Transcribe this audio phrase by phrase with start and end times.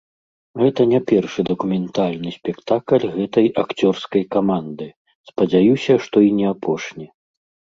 [0.61, 4.87] Гэта не першы дакументальны спектакль гэтай акцёрскай каманды,
[5.33, 7.07] спадзяюся, што і не апошні.